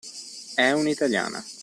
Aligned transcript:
È 0.55 0.71
un'italiana 0.71 1.45